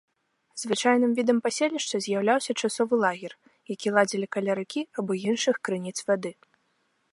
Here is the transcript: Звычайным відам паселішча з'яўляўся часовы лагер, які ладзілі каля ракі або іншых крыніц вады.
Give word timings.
Звычайным 0.61 1.11
відам 1.19 1.37
паселішча 1.47 1.95
з'яўляўся 2.05 2.51
часовы 2.63 2.95
лагер, 3.05 3.33
які 3.73 3.87
ладзілі 3.99 4.27
каля 4.37 4.53
ракі 4.63 4.81
або 5.03 5.21
іншых 5.29 5.55
крыніц 5.69 5.97
вады. 6.09 6.31